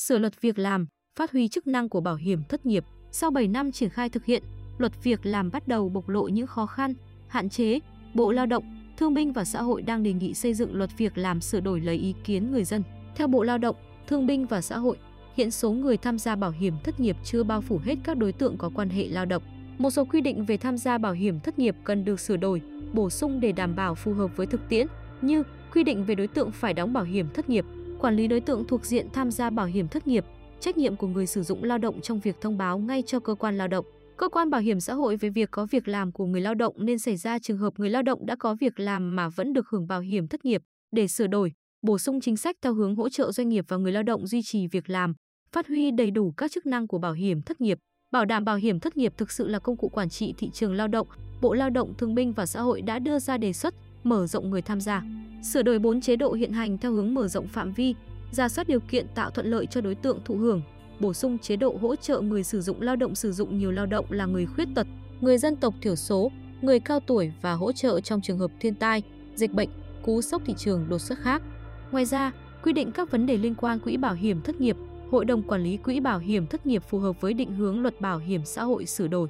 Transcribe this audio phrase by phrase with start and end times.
[0.00, 0.86] Sửa luật việc làm,
[1.18, 2.84] phát huy chức năng của bảo hiểm thất nghiệp.
[3.10, 4.42] Sau 7 năm triển khai thực hiện,
[4.78, 6.94] luật việc làm bắt đầu bộc lộ những khó khăn,
[7.28, 7.78] hạn chế.
[8.14, 11.18] Bộ Lao động, Thương binh và Xã hội đang đề nghị xây dựng luật việc
[11.18, 12.82] làm sửa đổi lấy ý kiến người dân.
[13.16, 13.76] Theo Bộ Lao động,
[14.06, 14.96] Thương binh và Xã hội,
[15.36, 18.32] hiện số người tham gia bảo hiểm thất nghiệp chưa bao phủ hết các đối
[18.32, 19.42] tượng có quan hệ lao động.
[19.78, 22.62] Một số quy định về tham gia bảo hiểm thất nghiệp cần được sửa đổi,
[22.92, 24.86] bổ sung để đảm bảo phù hợp với thực tiễn,
[25.22, 25.42] như
[25.74, 27.64] quy định về đối tượng phải đóng bảo hiểm thất nghiệp,
[28.00, 30.24] quản lý đối tượng thuộc diện tham gia bảo hiểm thất nghiệp,
[30.60, 33.34] trách nhiệm của người sử dụng lao động trong việc thông báo ngay cho cơ
[33.34, 33.84] quan lao động,
[34.16, 36.74] cơ quan bảo hiểm xã hội về việc có việc làm của người lao động
[36.78, 39.68] nên xảy ra trường hợp người lao động đã có việc làm mà vẫn được
[39.68, 40.62] hưởng bảo hiểm thất nghiệp.
[40.92, 43.92] Để sửa đổi, bổ sung chính sách theo hướng hỗ trợ doanh nghiệp và người
[43.92, 45.14] lao động duy trì việc làm,
[45.52, 47.78] phát huy đầy đủ các chức năng của bảo hiểm thất nghiệp,
[48.10, 50.74] bảo đảm bảo hiểm thất nghiệp thực sự là công cụ quản trị thị trường
[50.74, 51.06] lao động.
[51.40, 53.74] Bộ Lao động Thương binh và Xã hội đã đưa ra đề xuất
[54.04, 55.02] mở rộng người tham gia,
[55.42, 57.94] sửa đổi 4 chế độ hiện hành theo hướng mở rộng phạm vi,
[58.30, 60.62] ra soát điều kiện tạo thuận lợi cho đối tượng thụ hưởng,
[61.00, 63.86] bổ sung chế độ hỗ trợ người sử dụng lao động sử dụng nhiều lao
[63.86, 64.86] động là người khuyết tật,
[65.20, 66.30] người dân tộc thiểu số,
[66.62, 69.02] người cao tuổi và hỗ trợ trong trường hợp thiên tai,
[69.34, 69.68] dịch bệnh,
[70.02, 71.42] cú sốc thị trường đột xuất khác.
[71.90, 74.76] Ngoài ra, quy định các vấn đề liên quan quỹ bảo hiểm thất nghiệp,
[75.10, 78.00] Hội đồng quản lý quỹ bảo hiểm thất nghiệp phù hợp với định hướng luật
[78.00, 79.28] bảo hiểm xã hội sửa đổi.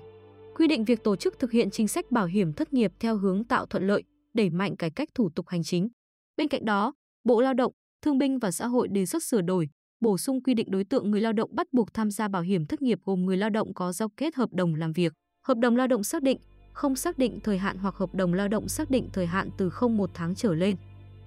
[0.54, 3.44] Quy định việc tổ chức thực hiện chính sách bảo hiểm thất nghiệp theo hướng
[3.44, 4.02] tạo thuận lợi,
[4.34, 5.88] đẩy mạnh cải cách thủ tục hành chính.
[6.40, 6.92] Bên cạnh đó,
[7.24, 9.68] Bộ Lao động, Thương binh và Xã hội đề xuất sửa đổi,
[10.00, 12.66] bổ sung quy định đối tượng người lao động bắt buộc tham gia bảo hiểm
[12.66, 15.76] thất nghiệp gồm người lao động có giao kết hợp đồng làm việc, hợp đồng
[15.76, 16.38] lao động xác định,
[16.72, 19.70] không xác định thời hạn hoặc hợp đồng lao động xác định thời hạn từ
[19.70, 20.76] không một tháng trở lên.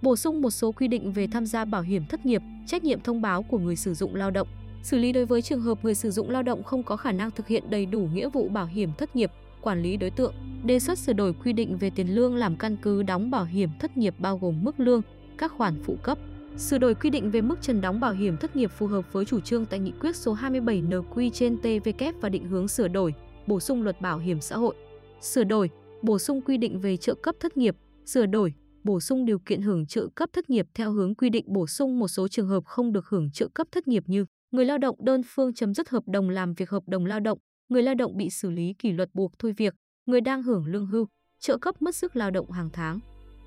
[0.02, 3.02] Bổ sung một số quy định về tham gia bảo hiểm thất nghiệp, trách nhiệm
[3.02, 4.48] thông báo của người sử dụng lao động,
[4.84, 7.32] xử lý đối với trường hợp người sử dụng lao động không có khả năng
[7.32, 10.34] thực hiện đầy đủ nghĩa vụ bảo hiểm thất nghiệp, quản lý đối tượng,
[10.66, 13.70] đề xuất sửa đổi quy định về tiền lương làm căn cứ đóng bảo hiểm
[13.80, 15.02] thất nghiệp bao gồm mức lương,
[15.38, 16.18] các khoản phụ cấp,
[16.58, 19.26] sửa đổi quy định về mức trần đóng bảo hiểm thất nghiệp phù hợp với
[19.26, 23.14] chủ trương tại nghị quyết số 27 NQ trên TVK và định hướng sửa đổi,
[23.48, 24.76] bổ sung luật bảo hiểm xã hội,
[25.22, 25.70] sửa đổi,
[26.02, 29.62] bổ sung quy định về trợ cấp thất nghiệp, sửa đổi, bổ sung điều kiện
[29.62, 32.66] hưởng trợ cấp thất nghiệp theo hướng quy định bổ sung một số trường hợp
[32.66, 35.90] không được hưởng trợ cấp thất nghiệp như người lao động đơn phương chấm dứt
[35.90, 37.38] hợp đồng làm việc hợp đồng lao động,
[37.70, 39.74] người lao động bị xử lý kỷ luật buộc thôi việc,
[40.06, 41.08] người đang hưởng lương hưu,
[41.40, 43.00] trợ cấp mất sức lao động hàng tháng.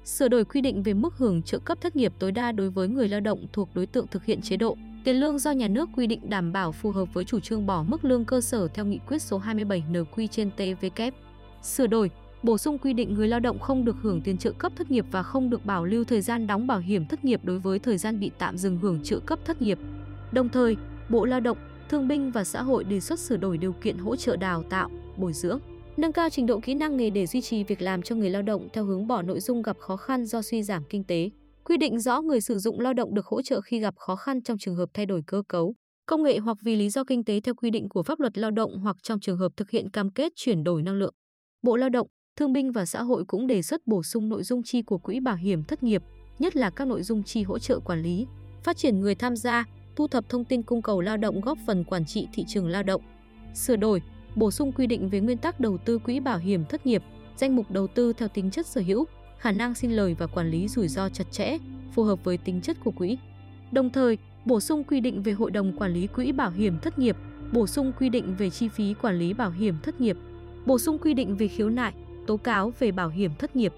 [0.04, 2.88] Sửa đổi quy định về mức hưởng trợ cấp thất nghiệp tối đa đối với
[2.88, 5.88] người lao động thuộc đối tượng thực hiện chế độ tiền lương do nhà nước
[5.96, 8.84] quy định đảm bảo phù hợp với chủ trương bỏ mức lương cơ sở theo
[8.84, 11.14] nghị quyết số 27 NQ trên TVK.
[11.62, 12.10] Sửa đổi,
[12.42, 15.06] bổ sung quy định người lao động không được hưởng tiền trợ cấp thất nghiệp
[15.10, 17.98] và không được bảo lưu thời gian đóng bảo hiểm thất nghiệp đối với thời
[17.98, 19.78] gian bị tạm dừng hưởng trợ cấp thất nghiệp.
[20.32, 20.76] Đồng thời,
[21.08, 24.16] Bộ Lao động, Thương binh và Xã hội đề xuất sửa đổi điều kiện hỗ
[24.16, 25.60] trợ đào tạo, bồi dưỡng,
[25.96, 28.42] nâng cao trình độ kỹ năng nghề để duy trì việc làm cho người lao
[28.42, 31.30] động theo hướng bỏ nội dung gặp khó khăn do suy giảm kinh tế.
[31.64, 34.42] Quy định rõ người sử dụng lao động được hỗ trợ khi gặp khó khăn
[34.42, 35.74] trong trường hợp thay đổi cơ cấu,
[36.06, 38.50] công nghệ hoặc vì lý do kinh tế theo quy định của pháp luật lao
[38.50, 41.14] động hoặc trong trường hợp thực hiện cam kết chuyển đổi năng lượng.
[41.62, 42.06] Bộ Lao động,
[42.36, 45.20] Thương binh và Xã hội cũng đề xuất bổ sung nội dung chi của quỹ
[45.20, 46.02] bảo hiểm thất nghiệp,
[46.38, 48.26] nhất là các nội dung chi hỗ trợ quản lý,
[48.62, 49.64] phát triển người tham gia,
[49.96, 52.82] thu thập thông tin cung cầu lao động góp phần quản trị thị trường lao
[52.82, 53.02] động.
[53.54, 54.02] Sửa đổi,
[54.36, 57.02] bổ sung quy định về nguyên tắc đầu tư quỹ bảo hiểm thất nghiệp,
[57.36, 59.04] danh mục đầu tư theo tính chất sở hữu,
[59.38, 61.58] khả năng xin lời và quản lý rủi ro chặt chẽ,
[61.94, 63.18] phù hợp với tính chất của quỹ.
[63.72, 66.98] Đồng thời, bổ sung quy định về hội đồng quản lý quỹ bảo hiểm thất
[66.98, 67.16] nghiệp,
[67.52, 70.16] bổ sung quy định về chi phí quản lý bảo hiểm thất nghiệp,
[70.66, 71.92] bổ sung quy định về khiếu nại,
[72.26, 73.72] tố cáo về bảo hiểm thất nghiệp,